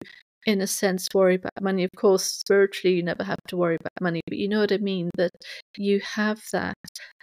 [0.47, 1.85] in a sense, worry about money.
[1.85, 4.79] Of course, spiritually, you never have to worry about money, but you know what I
[4.79, 5.11] mean?
[5.17, 5.33] That
[5.77, 6.75] you have that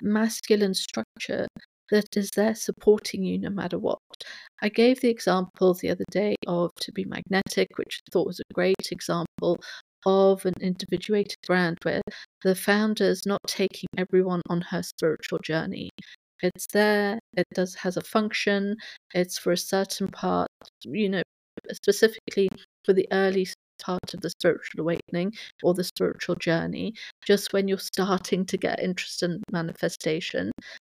[0.01, 1.47] masculine structure
[1.91, 3.99] that is there supporting you no matter what.
[4.61, 8.39] I gave the example the other day of To Be Magnetic, which I thought was
[8.39, 9.59] a great example
[10.05, 12.01] of an individuated brand where
[12.43, 15.89] the founder is not taking everyone on her spiritual journey.
[16.41, 18.75] It's there, it does has a function,
[19.13, 20.47] it's for a certain part,
[20.83, 21.23] you know,
[21.71, 22.49] specifically
[22.83, 23.47] for the early
[23.81, 26.93] part of the spiritual awakening or the spiritual journey,
[27.25, 30.51] just when you're starting to get interest in manifestation.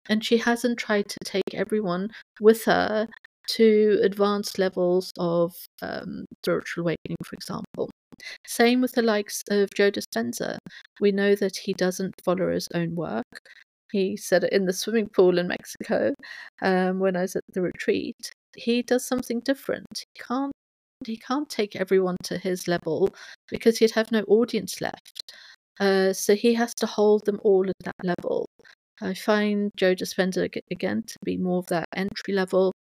[0.08, 2.10] And she hasn't tried to take everyone
[2.41, 3.08] with her
[3.50, 7.89] to advanced levels of um, spiritual awakening, for example.
[8.45, 10.58] Same with the likes of Joe Dispenza.
[11.00, 13.26] We know that he doesn't follow his own work.
[13.91, 16.13] He said it in the swimming pool in Mexico
[16.62, 18.32] um, when I was at the retreat.
[18.55, 19.88] He does something different.
[20.13, 20.51] He can't
[21.05, 23.15] he can't take everyone to his level
[23.49, 25.33] because he'd have no audience left.
[25.79, 28.45] Uh, so he has to hold them all at that level.
[29.01, 32.73] I find Joe Dispenza again to be more of that entry level.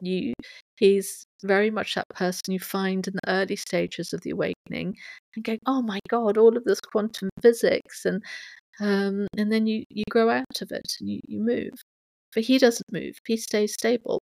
[0.00, 0.34] You,
[0.76, 4.96] he's very much that person you find in the early stages of the awakening,
[5.34, 8.22] and going, "Oh my God, all of this quantum physics," and
[8.80, 11.74] um, and then you you grow out of it and you, you move.
[12.34, 14.20] But he doesn't move; he stays stable.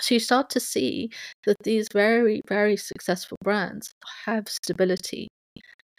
[0.00, 1.10] So you start to see
[1.46, 3.92] that these very very successful brands
[4.26, 5.28] have stability.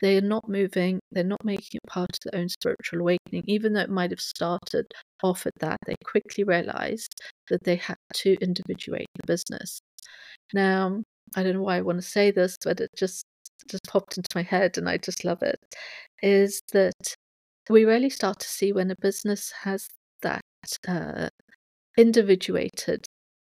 [0.01, 3.73] They are not moving, they're not making it part of their own spiritual awakening, even
[3.73, 4.85] though it might have started
[5.23, 5.77] off at that.
[5.87, 7.15] They quickly realized
[7.49, 9.79] that they had to individuate the business.
[10.53, 11.03] Now,
[11.35, 13.23] I don't know why I want to say this, but it just
[13.69, 15.59] just popped into my head and I just love it.
[16.21, 17.15] Is that
[17.69, 19.87] we really start to see when a business has
[20.21, 20.41] that
[20.87, 21.29] uh,
[21.97, 23.06] individuated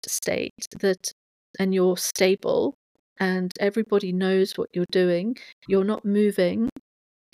[0.08, 1.12] state that
[1.58, 2.74] and you're stable
[3.18, 5.36] and everybody knows what you're doing
[5.68, 6.68] you're not moving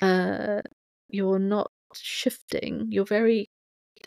[0.00, 0.60] uh,
[1.08, 3.46] you're not shifting you're very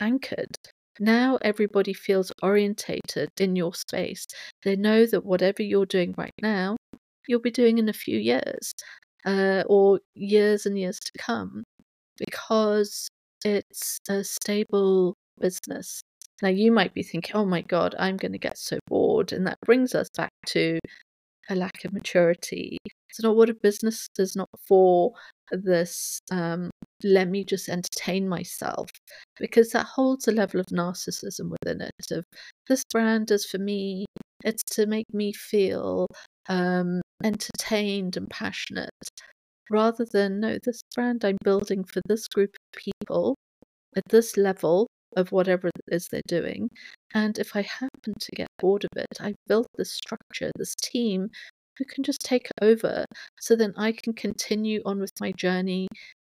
[0.00, 0.56] anchored.
[0.98, 4.26] Now everybody feels orientated in your space.
[4.62, 6.76] They know that whatever you're doing right now
[7.28, 8.72] you'll be doing in a few years
[9.24, 11.64] uh, or years and years to come
[12.18, 13.08] because
[13.44, 16.00] it's a stable business
[16.42, 19.32] now, you might be thinking, oh my God, I'm going to get so bored.
[19.32, 20.78] And that brings us back to
[21.48, 22.76] a lack of maturity.
[23.08, 25.12] It's not what a business is not for
[25.50, 26.70] this, um,
[27.04, 28.90] let me just entertain myself,
[29.38, 31.92] because that holds a level of narcissism within it.
[32.10, 32.24] Of
[32.68, 34.04] this brand is for me,
[34.44, 36.06] it's to make me feel
[36.48, 38.90] um, entertained and passionate,
[39.70, 43.36] rather than no, this brand I'm building for this group of people
[43.96, 46.70] at this level of whatever it is they're doing.
[47.14, 51.30] And if I happen to get bored of it, I've built this structure, this team
[51.78, 53.04] who can just take over
[53.40, 55.88] so then I can continue on with my journey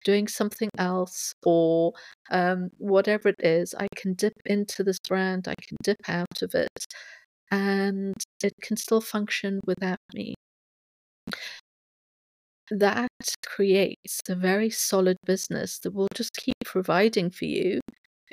[0.05, 1.93] doing something else or
[2.31, 3.75] um, whatever it is.
[3.79, 6.87] I can dip into this brand, I can dip out of it,
[7.51, 10.35] and it can still function without me.
[12.71, 13.11] That
[13.45, 17.81] creates a very solid business that will just keep providing for you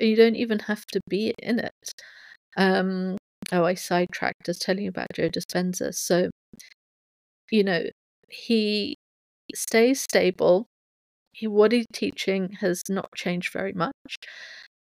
[0.00, 1.92] you don't even have to be in it.
[2.56, 3.16] Um,
[3.52, 4.48] oh, I sidetracked.
[4.48, 5.94] I was telling you about Joe Dispenza.
[5.94, 6.30] So,
[7.50, 7.84] you know,
[8.28, 8.96] he
[9.54, 10.66] stays stable.
[11.32, 13.92] He, what he's teaching has not changed very much.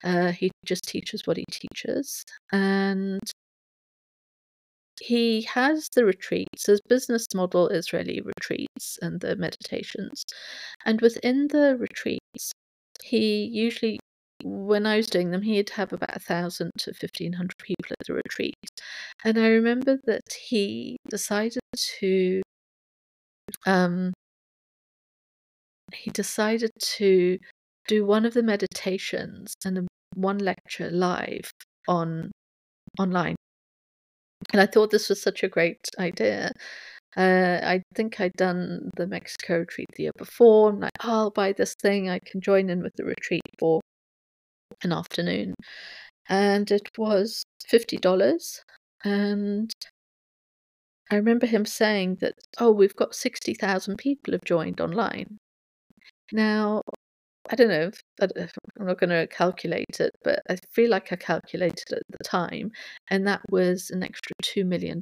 [0.04, 2.24] Uh, he just teaches what he teaches.
[2.52, 3.20] And
[5.00, 6.66] he has the retreats.
[6.66, 10.24] His business model is really retreats and the meditations.
[10.84, 12.52] And within the retreats,
[13.02, 14.00] he usually
[14.44, 18.06] when I was doing them, he'd have about a thousand to fifteen hundred people at
[18.06, 18.54] the retreat,
[19.24, 21.62] and I remember that he decided
[22.00, 22.42] to,
[23.66, 24.12] um,
[25.94, 27.38] he decided to
[27.88, 31.50] do one of the meditations and one lecture live
[31.88, 32.30] on
[32.98, 33.36] online,
[34.52, 36.52] and I thought this was such a great idea.
[37.16, 40.70] Uh, I think I'd done the Mexico retreat the year before.
[40.70, 42.08] I'm like, oh, I'll buy this thing.
[42.10, 43.80] I can join in with the retreat for
[44.82, 45.54] an afternoon,
[46.28, 48.60] and it was $50.
[49.04, 49.70] And
[51.10, 55.38] I remember him saying that, oh, we've got 60,000 people have joined online.
[56.32, 56.82] Now,
[57.50, 61.16] I don't know, if, I'm not going to calculate it, but I feel like I
[61.16, 62.70] calculated at the time,
[63.08, 65.00] and that was an extra $2 million.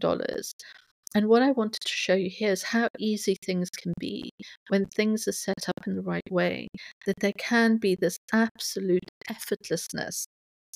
[1.17, 4.29] And what I wanted to show you here is how easy things can be
[4.69, 6.69] when things are set up in the right way,
[7.07, 10.27] that there can be this absolute effortlessness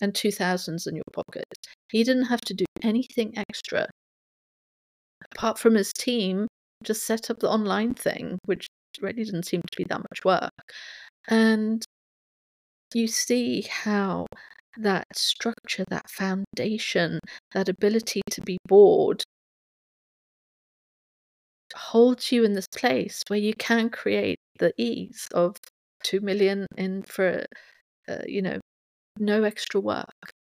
[0.00, 1.44] and 2000s in your pocket.
[1.90, 3.86] He didn't have to do anything extra.
[5.34, 6.46] Apart from his team,
[6.84, 8.66] just set up the online thing, which
[9.02, 10.72] really didn't seem to be that much work.
[11.28, 11.84] And
[12.94, 14.24] you see how
[14.78, 17.18] that structure, that foundation,
[17.52, 19.22] that ability to be bored
[21.74, 25.56] holds you in this place where you can create the ease of
[26.04, 27.44] 2 million in for
[28.08, 28.58] uh, you know
[29.18, 30.32] no extra work.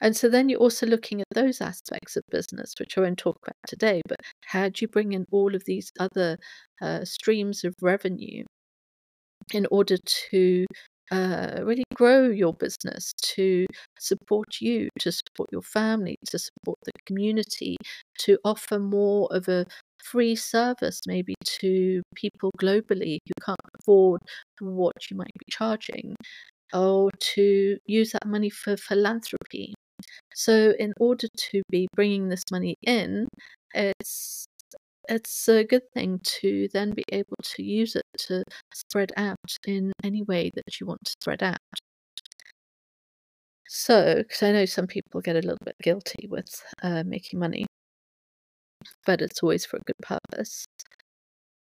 [0.00, 3.36] And so then you're also looking at those aspects of business which i won't talk
[3.42, 6.36] about today but how do you bring in all of these other
[6.82, 8.44] uh, streams of revenue
[9.52, 9.96] in order
[10.30, 10.66] to
[11.10, 13.66] uh, really grow your business, to
[13.98, 17.76] support you, to support your family, to support the community,
[18.18, 19.66] to offer more of a
[20.04, 24.20] free service maybe to people globally who can't afford
[24.60, 26.16] what you might be charging,
[26.74, 29.74] or to use that money for philanthropy.
[30.34, 33.28] So, in order to be bringing this money in,
[33.74, 34.46] it's
[35.08, 39.92] it's a good thing to then be able to use it to spread out in
[40.04, 41.58] any way that you want to spread out.
[43.68, 47.66] So, because I know some people get a little bit guilty with uh, making money,
[49.06, 50.66] but it's always for a good purpose.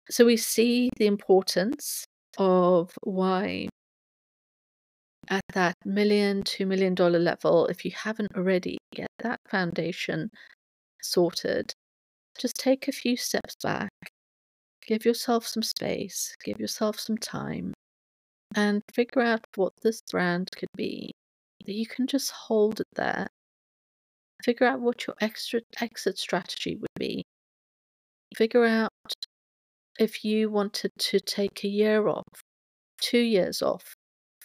[0.09, 2.05] So, we see the importance
[2.37, 3.69] of why,
[5.29, 10.29] at that million, two million dollar level, if you haven't already, get that foundation
[11.01, 11.73] sorted
[12.39, 13.89] just take a few steps back
[14.85, 17.73] give yourself some space, give yourself some time,
[18.55, 21.11] and figure out what this brand could be.
[21.65, 23.27] That you can just hold it there.
[24.45, 27.23] Figure out what your extra exit strategy would be.
[28.37, 28.91] Figure out
[29.97, 32.27] if you wanted to take a year off,
[33.01, 33.95] two years off,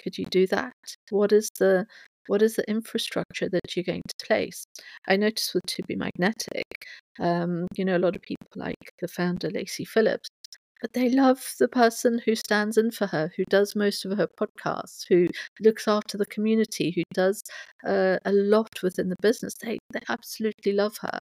[0.02, 0.72] could you do that?
[1.10, 1.84] What is the
[2.28, 4.64] what is the infrastructure that you're going to place?
[5.06, 6.86] I noticed with To Be Magnetic,
[7.18, 10.30] um, you know, a lot of people like the founder Lacy Phillips,
[10.80, 14.28] but they love the person who stands in for her, who does most of her
[14.28, 15.28] podcasts, who
[15.60, 17.42] looks after the community, who does
[17.86, 19.54] uh, a lot within the business.
[19.62, 21.18] They they absolutely love her.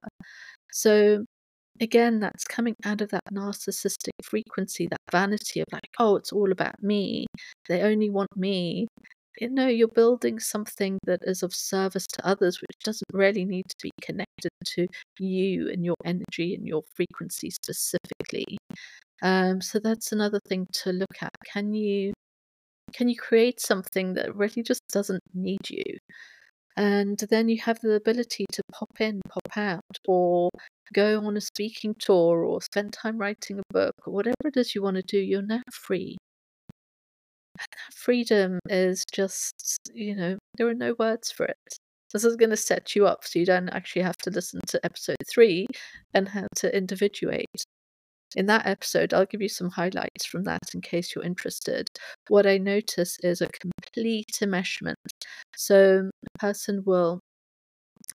[0.72, 1.24] So
[1.80, 6.52] again, that's coming out of that narcissistic frequency, that vanity of like, oh, it's all
[6.52, 7.26] about me.
[7.68, 8.88] They only want me.
[9.40, 13.64] You know, you're building something that is of service to others, which doesn't really need
[13.70, 14.86] to be connected to
[15.18, 18.19] you and your energy and your frequency specifically.
[19.22, 21.32] Um, so that's another thing to look at.
[21.52, 22.12] Can you
[22.92, 25.84] can you create something that really just doesn't need you?
[26.76, 30.50] And then you have the ability to pop in, pop out, or
[30.94, 34.74] go on a speaking tour, or spend time writing a book, or whatever it is
[34.74, 35.18] you want to do.
[35.18, 36.16] You're now free.
[37.58, 41.78] And that freedom is just, you know, there are no words for it.
[42.12, 44.80] This is going to set you up so you don't actually have to listen to
[44.84, 45.66] episode three
[46.14, 47.46] and how to individuate.
[48.36, 51.88] In that episode, I'll give you some highlights from that in case you're interested.
[52.28, 54.94] What I notice is a complete enmeshment.
[55.56, 57.20] So, a person will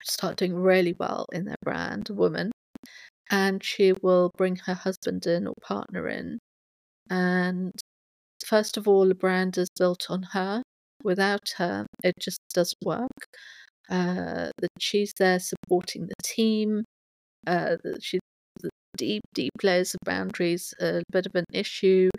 [0.04, 2.52] start doing really well in their brand, a woman,
[3.32, 6.40] and she will bring her husband in or partner in.
[7.10, 7.74] And
[8.46, 10.64] first of all, the brand is built on her.
[11.04, 13.28] Without her, it just doesn't work.
[13.90, 16.86] Uh, that she's there supporting the team.
[17.48, 18.22] Uh, she's
[18.98, 22.10] deep, deep layers of boundaries, a bit of an issue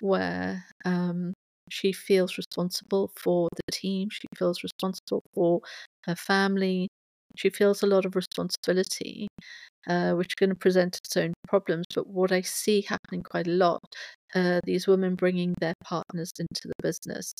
[0.00, 1.32] where um,
[1.70, 5.60] she feels responsible for the team, she feels responsible for
[6.04, 6.88] her family,
[7.36, 9.28] she feels a lot of responsibility,
[9.88, 11.86] uh, which is going to present its own problems.
[11.94, 13.82] But what I see happening quite a lot,
[14.34, 17.34] uh, these women bringing their partners into the business.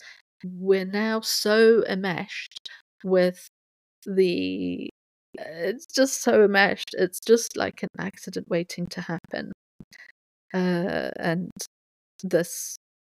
[0.44, 2.58] We're now so enmeshed
[3.02, 3.48] with
[4.06, 4.90] the
[5.38, 6.94] it's just so enmeshed.
[6.98, 9.52] It's just like an accident waiting to happen.
[10.52, 11.50] Uh, and
[12.22, 12.76] this,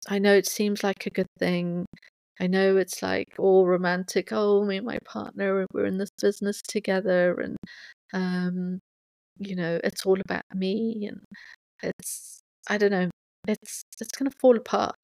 [0.09, 1.87] I know it seems like a good thing.
[2.41, 4.29] I know it's like all romantic.
[4.33, 7.57] Oh, me and my partner, we're in this business together, and
[8.13, 8.81] um,
[9.39, 11.21] you know, it's all about me, and
[11.83, 13.11] it's I don't know,
[13.49, 14.97] it's it's gonna fall apart.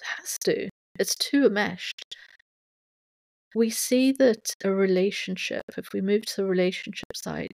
[0.00, 0.68] It has to.
[0.98, 2.16] It's too enmeshed
[3.54, 7.52] we see that a relationship, if we move to the relationship side,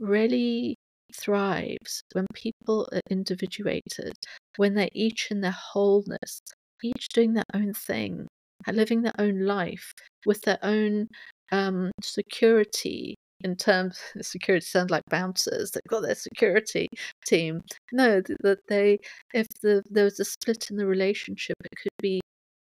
[0.00, 0.76] really
[1.14, 4.12] thrives when people are individuated,
[4.56, 6.40] when they're each in their wholeness,
[6.82, 8.26] each doing their own thing,
[8.66, 9.92] living their own life
[10.26, 11.08] with their own
[11.52, 13.14] um, security.
[13.44, 15.70] In terms, security sounds like bouncers.
[15.70, 16.88] They've got their security
[17.26, 17.62] team.
[17.92, 18.98] No, that they,
[19.32, 22.20] if the, there was a split in the relationship, it could be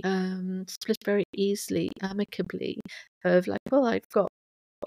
[0.05, 2.78] um, split very easily, amicably,
[3.24, 4.28] of like, well, I've got,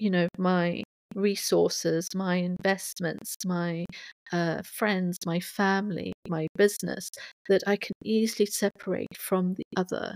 [0.00, 0.82] you know, my
[1.14, 3.84] resources, my investments, my
[4.32, 7.10] uh, friends, my family, my business
[7.48, 10.14] that I can easily separate from the other.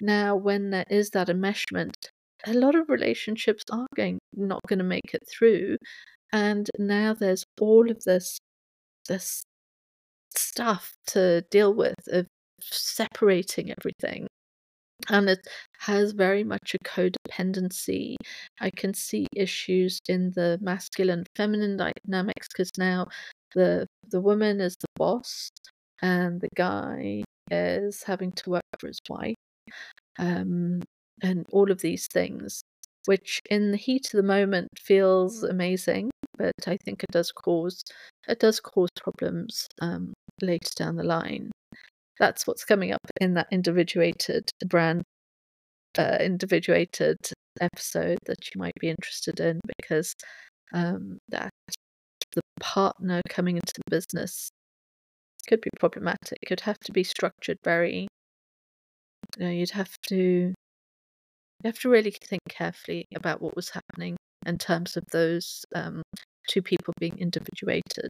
[0.00, 1.94] Now, when there is that enmeshment,
[2.46, 5.76] a lot of relationships are going not going to make it through,
[6.32, 8.38] and now there's all of this
[9.08, 9.44] this
[10.36, 12.26] stuff to deal with of
[12.62, 14.26] separating everything.
[15.08, 15.46] And it
[15.80, 18.16] has very much a codependency.
[18.60, 23.08] I can see issues in the masculine feminine dynamics because now
[23.54, 25.50] the the woman is the boss
[26.02, 29.34] and the guy is having to work for his wife.
[30.18, 30.82] Um,
[31.22, 32.62] and all of these things,
[33.06, 37.82] which in the heat of the moment feels amazing, but I think it does cause
[38.28, 41.50] it does cause problems um, later down the line
[42.20, 45.02] that's what's coming up in that individuated brand
[45.98, 47.16] uh, individuated
[47.60, 50.14] episode that you might be interested in because
[50.72, 51.50] um, that
[52.32, 54.50] the partner coming into the business
[55.48, 56.38] could be problematic.
[56.42, 58.06] It could have to be structured very.
[59.36, 60.54] You know, you'd have to you
[61.64, 64.16] have to really think carefully about what was happening
[64.46, 66.02] in terms of those um,
[66.48, 68.08] two people being individuated.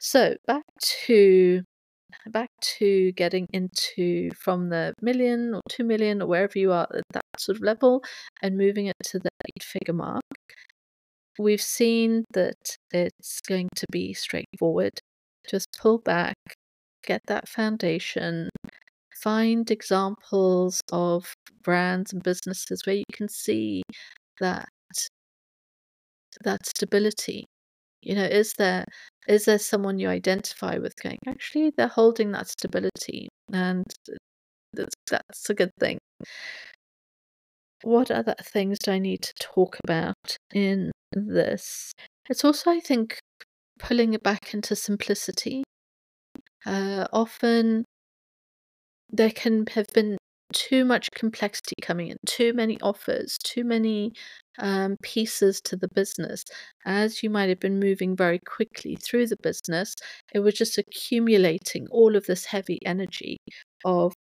[0.00, 0.64] So back
[1.06, 1.62] to
[2.30, 7.04] back to getting into from the million or two million or wherever you are at
[7.12, 8.02] that sort of level
[8.42, 10.22] and moving it to the eight figure mark,
[11.38, 14.98] we've seen that it's going to be straightforward.
[15.48, 16.36] just pull back,
[17.04, 18.48] get that foundation,
[19.22, 23.82] find examples of brands and businesses where you can see
[24.40, 24.68] that
[26.44, 27.44] that stability
[28.02, 28.84] you know is there
[29.28, 33.84] is there someone you identify with going actually they're holding that stability and
[34.72, 35.98] that's, that's a good thing.
[37.82, 41.92] What other things do i need to talk about in this?
[42.28, 43.18] It's also i think
[43.78, 45.64] pulling it back into simplicity.
[46.64, 47.84] Uh, often
[49.10, 50.16] there can have been
[50.52, 54.12] too much complexity coming in, too many offers, too many
[54.58, 56.44] um, pieces to the business.
[56.86, 59.94] As you might have been moving very quickly through the business,
[60.34, 63.38] it was just accumulating all of this heavy energy
[63.84, 64.12] of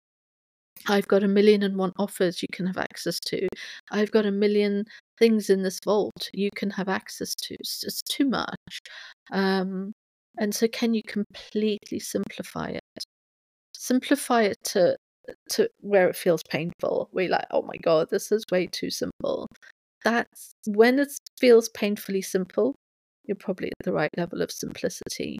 [0.87, 3.47] I've got a million and one offers you can have access to.
[3.91, 4.85] I've got a million
[5.19, 7.55] things in this vault you can have access to.
[7.55, 8.79] It's just too much.
[9.31, 9.93] Um,
[10.39, 12.81] and so, can you completely simplify it?
[13.73, 14.95] Simplify it to
[15.49, 17.09] to where it feels painful.
[17.11, 19.47] We're like, oh my god, this is way too simple.
[20.03, 22.75] That's when it feels painfully simple,
[23.25, 25.37] you're probably at the right level of simplicity.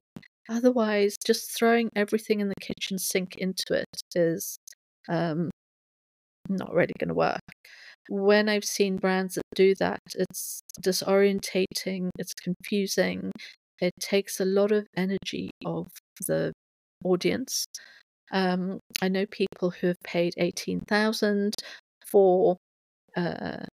[0.49, 4.57] Otherwise, just throwing everything in the kitchen sink into it is
[5.09, 5.49] um,
[6.49, 7.39] not really going to work.
[8.09, 13.32] When I've seen brands that do that, it's disorientating, it's confusing,
[13.79, 15.88] it takes a lot of energy of
[16.27, 16.51] the
[17.03, 17.65] audience
[18.32, 21.55] um, I know people who have paid eighteen thousand
[22.07, 22.57] for,
[23.15, 23.65] uh,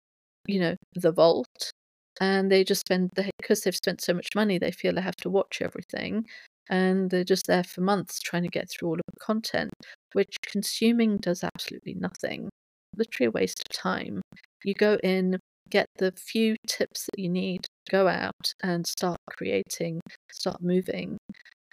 [0.46, 1.72] you know, the vault,
[2.20, 5.30] and they just spend because they've spent so much money, they feel they have to
[5.30, 6.26] watch everything,
[6.70, 9.72] and they're just there for months trying to get through all of the content,
[10.12, 12.48] which consuming does absolutely nothing.
[12.96, 14.22] Literally a waste of time.
[14.64, 15.38] You go in,
[15.70, 20.00] get the few tips that you need, go out and start creating,
[20.32, 21.18] start moving.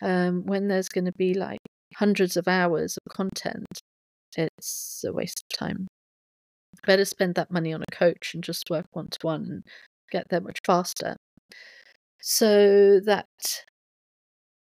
[0.01, 1.59] Um, when there's going to be like
[1.95, 3.65] hundreds of hours of content,
[4.37, 5.87] it's a waste of time.
[6.85, 9.63] Better spend that money on a coach and just work one to one and
[10.11, 11.15] get there much faster.
[12.21, 13.27] So that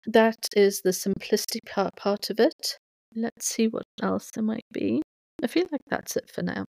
[0.05, 2.77] that is the simplicity part part of it.
[3.15, 5.01] Let's see what else there might be.
[5.43, 6.65] I feel like that's it for now.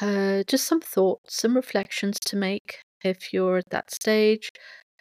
[0.00, 4.48] Uh, just some thoughts, some reflections to make if you're at that stage.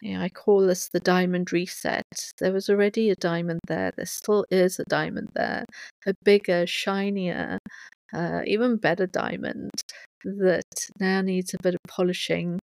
[0.04, 2.34] I call this the diamond reset.
[2.40, 3.92] There was already a diamond there.
[3.96, 5.66] There still is a diamond there.
[6.08, 7.60] A bigger, shinier,
[8.14, 9.72] uh, even better diamond
[10.24, 12.60] that now needs a bit of polishing.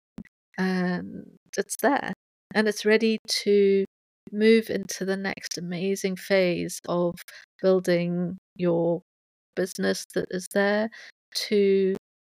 [0.58, 2.12] And it's there.
[2.54, 3.84] And it's ready to
[4.32, 7.14] move into the next amazing phase of
[7.62, 9.02] building your
[9.54, 10.88] business that is there
[11.34, 11.96] to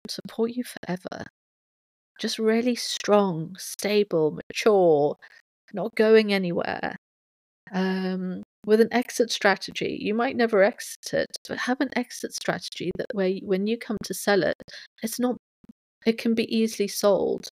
[0.08, 1.24] support you forever
[2.20, 5.16] just really strong, stable, mature,
[5.72, 6.94] not going anywhere.
[7.72, 12.90] Um, with an exit strategy, you might never exit it, but have an exit strategy
[12.98, 14.56] that where when you come to sell it,
[15.02, 15.36] it's not.
[16.06, 17.48] It can be easily sold,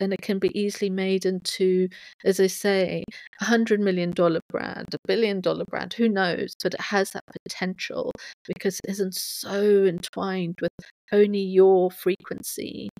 [0.00, 1.88] and it can be easily made into,
[2.24, 3.04] as I say,
[3.40, 5.94] a hundred million dollar brand, a billion dollar brand.
[5.94, 6.54] Who knows?
[6.62, 8.12] But it has that potential
[8.46, 10.70] because it isn't so entwined with
[11.12, 12.90] only your frequency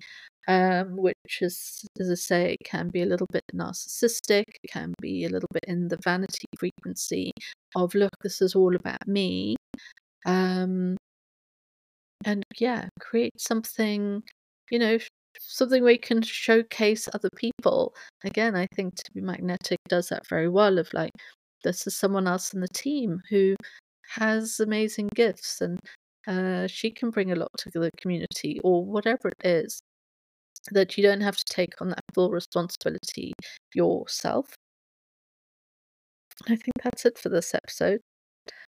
[0.47, 5.29] um, which is, as I say, can be a little bit narcissistic, can be a
[5.29, 7.31] little bit in the vanity frequency
[7.75, 9.55] of, look, this is all about me.
[10.25, 10.97] Um,
[12.25, 14.23] and yeah, create something,
[14.69, 14.97] you know,
[15.39, 17.93] something where you can showcase other people.
[18.23, 21.11] Again, I think To Be Magnetic does that very well of like,
[21.63, 23.55] this is someone else in the team who
[24.15, 25.79] has amazing gifts and
[26.27, 29.81] uh, she can bring a lot to the community or whatever it is
[30.71, 33.33] that you don't have to take on that full responsibility
[33.73, 34.55] yourself.
[36.47, 38.01] I think that's it for this episode.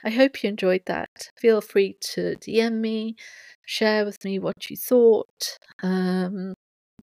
[0.05, 1.11] I hope you enjoyed that.
[1.39, 3.17] Feel free to DM me,
[3.67, 6.55] share with me what you thought, um,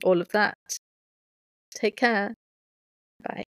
[0.03, 0.57] all of that.
[1.75, 2.33] Take care.
[3.23, 3.45] Bye.